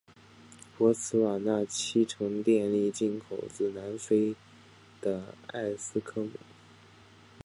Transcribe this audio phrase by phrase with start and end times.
[0.75, 4.35] 博茨瓦纳七成电力进口自南非
[4.99, 6.31] 的埃斯科姆。